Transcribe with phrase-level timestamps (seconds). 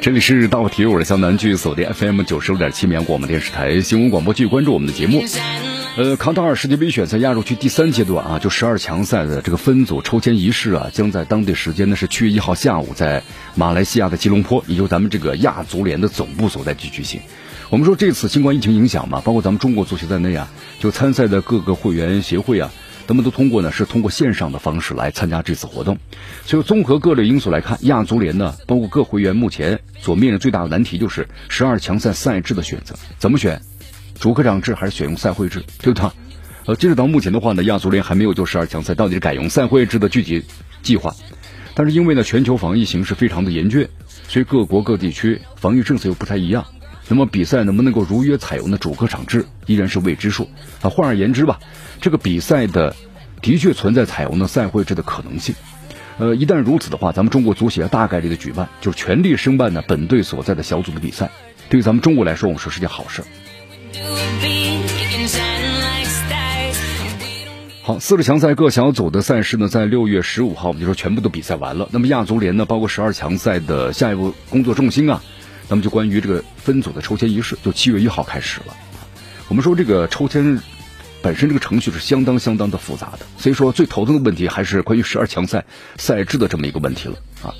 [0.00, 5.24] 这里是大话体育，我是江南，继续锁定 FM 九十六点七绵广播电视台新闻广播，继续关注我们的节目。
[5.96, 13.22] 呃，卡塔尔世界杯选赛亚洲区第三阶段啊，就十二强赛的这个分组抽签仪式啊，将在当地时间呢是七月一号下午，在
[13.54, 17.20] 马来西亚的吉隆坡，也就咱们这个亚足联的总部所在地举行。
[17.70, 20.48] 我们说这次新冠疫情影响嘛，包括咱们中国足球在内啊，
[20.80, 22.72] 就参赛的各个会员协会啊。
[23.06, 25.98] 他们都通过呢，是通过线上的方式来参加这次活动。
[26.44, 33.60] 所以综合各类因素来看，亚足联呢，包括各会员目前所面临最大的难题就是十二强赛赛制的选择，怎么选？
[34.18, 36.10] 主客场制还是选用赛会制，对不对？
[36.66, 40.42] 呃，截止到目前的话呢，亚足联还没有就十二强赛到底是改用赛会制的具体
[40.82, 41.14] 计划。
[41.74, 43.86] 但是因为呢，全球防疫形势非常的严峻，
[44.28, 46.64] 所以各国各地区防疫政策又不太一样。
[47.08, 50.48] 那么比赛能不能够如约采用的主客场制，依然是未知数
[50.80, 50.88] 啊。
[50.88, 51.60] 换而言之吧，
[52.00, 52.96] 这个比赛的
[53.42, 55.54] 的确存在采用的赛会制的可能性。
[56.16, 61.30] 呃，一旦如此的话，咱们中国足协大概率的举办，就是全力申办呢本队所在的小组的比赛。
[61.68, 63.22] 对于咱们中国来说，我们说是件好事。
[67.82, 71.88] 好，四十强赛各小组的赛事呢，在六月十五号，我们就说全部都比赛完了。
[71.90, 75.20] 那么亚足联呢，包括十二强赛的下一步工作重心啊。
[75.68, 78.74] 那么就关于这个分组的抽签仪式，就七月一号开始了。
[79.48, 80.58] 我们说这个抽签
[81.22, 85.64] 本身这个程序是相当相当的复杂的，所以说最头疼的问题还是关于十二强赛
[85.96, 87.54] 赛制的这么一个问题了啊。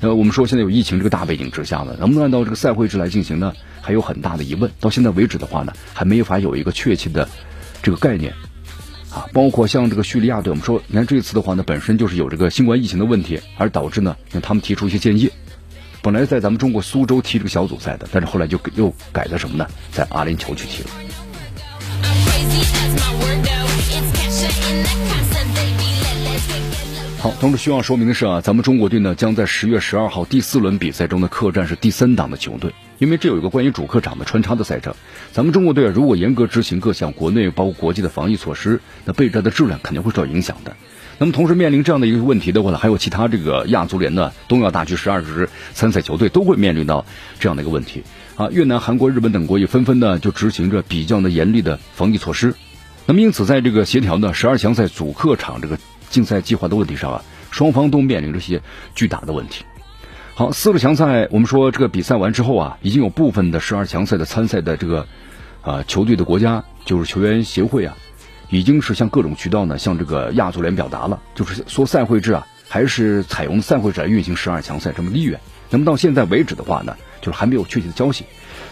[0.00, 3.52] 呃，我们说现在有疫情这个大背景之下呢，能不能按照这个赛会制来进行呢？
[3.80, 4.70] 还有很大的疑问。
[4.78, 7.28] 到现在为止的话呢，还没法有一个确切的
[7.82, 8.32] 这个概念
[9.12, 9.26] 啊。
[9.32, 15.28] 包括像这个叙利亚队，我们说你看这次的话呢，本身就是有这个新冠疫情的问题，而导致呢，让他们提出一些建议。
[16.08, 19.66] 本来在咱们中国苏州踢这个小组赛的，但是后来就又改了什么呢？
[19.92, 20.88] 在阿联酋去踢了。
[27.18, 34.94] 好，同时需要说明的是啊，咱们中国队呢将在十月十二号第四轮比赛中的客战是第三档的球队，因为这有一个关于主客场的穿插的赛程。
[35.34, 40.74] 咱们中国队啊如果严格执行各项国内包括国际的防疫措施，那备战的质量肯定会受到影响的。
[41.20, 47.04] 那么同时面临这样的一个问题的话呢，还有其他这个亚足联的东亚大区十二支参赛球队都会面临到
[47.40, 48.04] 这样的一个问题
[48.36, 48.48] 啊。
[48.52, 52.54] 越南、韩国、日本等国也纷纷呢就执行着比较的严厉的防疫措施。
[53.06, 55.76] 那么因此，在这个协调呢十二强赛主客场这个
[56.08, 58.62] 竞赛计划的问题上啊，双方都面临着些
[58.94, 59.64] 巨大的问题。
[60.36, 65.08] 好，四个强赛我们说这个比赛完之后啊，已经有部分的十二强赛的参赛的这个
[65.62, 67.96] 啊球队的国家就是球员协会啊。
[68.50, 75.38] 已经是向各种渠道呢，向这个亚足联表达了，就是说赛会制啊，还是采用赛会制来运行十二强赛这么意愿。
[75.70, 78.24] 那么到现在为止的话呢，就是还没有确切的消息。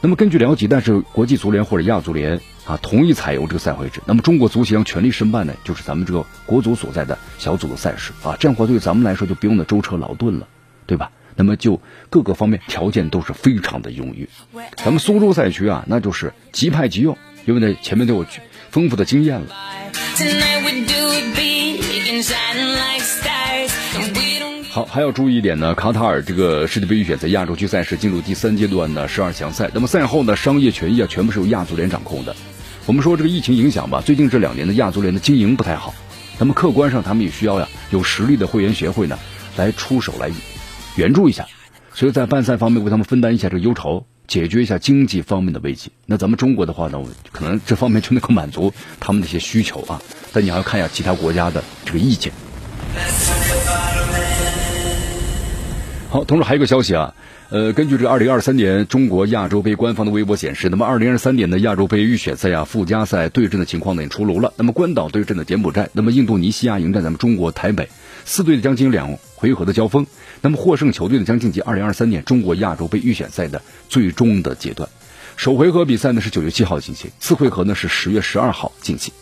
[0.00, 10.46] 那么根据了解，但是国际足联或者亚足联啊同意采用这个赛会制，那么中国足协将全力申办呢，就是咱们这个国足所在的小组的赛事啊，这样的话对咱们来说就不用那舟车劳顿了，
[10.86, 11.10] 对吧？
[11.36, 11.80] 那么就
[12.10, 14.28] 各个方面条件都是非常的优越。
[14.76, 18.24] 咱们苏州赛区啊，那就是即派即用，因为呢前面都有。
[18.74, 19.46] 丰富的经验了。
[24.68, 29.70] 好，还要注意一点呢，卡塔尔这个世界杯预选赛亚洲区赛事进入第三阶段的十二强赛。
[29.72, 32.34] 那么赛后呢，商业权益啊，全部是由亚足联掌控的。
[32.84, 35.94] 我们说这个疫情影响吧，最近这两年的亚足联的经营不太好。
[36.40, 39.16] 那么客观上，他们也需要呀有实力的会员协会呢
[39.56, 40.32] 来出手来
[40.96, 41.46] 援助一下，
[41.92, 44.04] 所以在办赛方面为他们分担一下这个忧愁。
[44.26, 46.98] 解决一下经济方面的危机，那咱们中国的话呢，
[47.32, 50.00] 可能这方面就能够满足他们的一些需求啊。
[50.32, 52.32] 但你还要看一下其他国家的这个意见。
[56.14, 57.12] 好，同时还有一个消息啊，
[57.50, 64.52] 呃，根据这个二零二三年中国亚洲杯官方的微博显示，那么二零二三年的亚洲杯预选赛啊附加赛对阵的情况呢也出炉了。
[64.56, 67.88] 那么关岛对阵的柬埔寨，那么印度尼西亚迎战咱们中国台北，
[68.24, 70.06] 四队将进行两回合的交锋。
[70.40, 74.88] 那么获胜球队呢将晋级二零二三年中国亚洲杯预选赛的最终的阶段。
[75.36, 79.12] 首回合比赛呢是九月七号进行，次回合呢是十月十二号进行。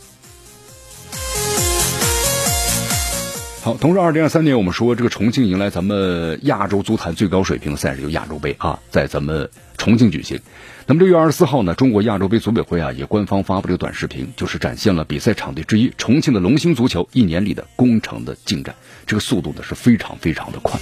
[3.63, 9.49] 好，同时二零二三年我们说这个重庆迎来咱们亚洲足坛最高水平的赛事，就亚洲杯啊，在咱们
[9.79, 10.41] 重庆举行。
[10.89, 18.75] 那么六月二十四号呢，中国亚洲杯组委会啊也官方发布了个短视频，就是展现了比赛场地之一重庆的龙兴足球一年里的工程的进展。
[19.07, 20.81] 这个速度呢是非常非常的快，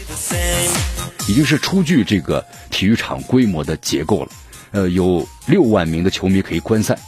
[1.29, 4.31] 已经是初具这个体育场规模的结构了。
[4.71, 6.99] 呃，有六万名的球迷可以观赛，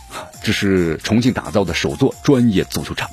[0.45, 3.09] 这是重庆打造的首座专业足球场。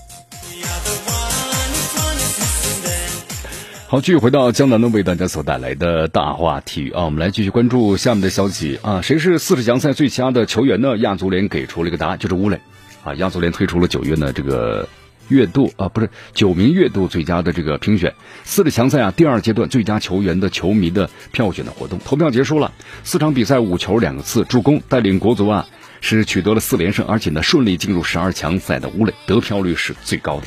[3.92, 10.96] 好，继续回到江南呢，为大家所带来的大话体育啊，我们来继续关注下面的消息啊，谁是四十强赛最佳的球员呢？
[10.98, 12.60] 亚足联给出了一个答案，就是吴磊
[13.04, 13.16] 啊。
[13.16, 14.88] 亚足联推出了九月呢这个
[15.28, 18.14] 月度啊，不是九名月度最佳的这个评选
[18.44, 22.72] 四十强赛啊第二阶段最佳球员的球迷的票选的活动，投票结束了，
[23.04, 25.66] 四场比赛五球两个次助攻，带领国足啊
[26.00, 30.46] 是取得了四连胜，而且呢顺利进入十二强赛的吴磊得票率是最高的。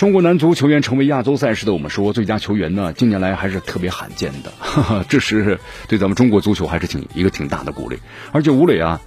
[0.00, 4.50] 中国男足球员成为亚洲赛事的，我们说最佳球员呢，近年来还是特别罕见的，
[5.10, 7.98] 这是对咱们中国足球还是挺一个挺大的鼓励。
[8.32, 8.98] 而且吴磊啊，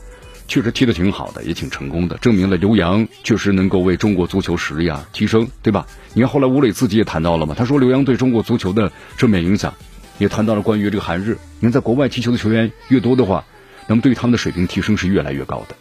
[0.48, 5.88] 确实踢得挺好的，也挺成功的，证明了刘洋确实能够为中国足球实力啊提升，对吧？
[6.13, 9.74] 你看后来吴磊自己也谈到了嘛，他说刘洋对中国足球的正面影响，
[10.19, 13.45] 也谈到了关于这个韩日，你看在国外踢球的球员越多的话，
[13.88, 15.75] 那么对他们的水平提升是越来越高的。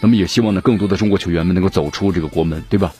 [0.00, 2.94] 那么也希望呢，更多的中国球员们能够走出这个国门，对吧？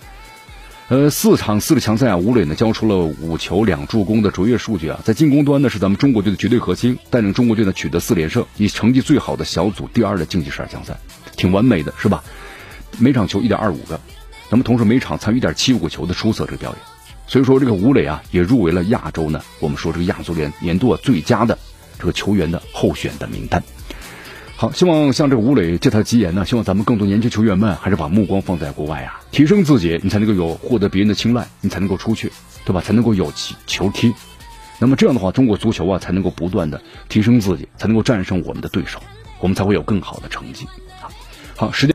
[0.88, 10.98] 呃，四场四个强赛啊，吴磊呢交出了五球两助攻的卓越数据啊，在进攻端呢是咱们中国队的绝对核心，带领中国队呢取得四连胜，以成绩最好的小组第二的晋级十二强赛，
[11.34, 12.22] 挺完美的，是吧？
[12.98, 13.98] 每场球一点二五个，
[14.50, 16.78] 那么同时每场参与一点七五个球的出色这个表演，
[17.26, 21.58] 所以说这个吴磊啊也入围了亚洲呢，我们说这个亚足联年度最佳的
[21.98, 23.62] 这个球员的候选的名单。
[24.56, 32.30] 好，希望像这个吴磊借他吉言呢，希望咱们更多年轻球员们还是把目光放在国外啊，提升自己，你才能够有获得别人的青睐，你才能够出去，
[32.64, 32.80] 对吧？
[32.80, 33.32] 才能够有
[33.66, 34.14] 球踢。
[34.78, 39.00] 那么这样的话，中国足球啊才能够不断的提升自己，才能够战胜我们的对手，
[39.40, 40.66] 我们才会有更好的成绩。
[41.00, 41.10] 好，
[41.56, 41.90] 好，时间。